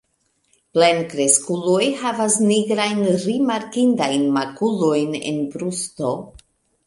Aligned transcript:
Plenkreskuloj 0.77 1.83
havas 1.99 2.37
nigrajn 2.45 3.03
rimarkindajn 3.27 4.25
makulojn 4.39 5.19
en 5.33 5.39
brusto. 5.57 6.15